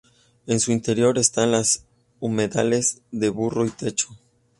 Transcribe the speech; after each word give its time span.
En 0.47 0.59
su 0.59 0.71
interior 0.71 1.19
están 1.19 1.51
los 1.51 1.83
humedales 2.19 3.03
del 3.11 3.29
Burro 3.29 3.67
y 3.67 3.69
Techo. 3.69 4.07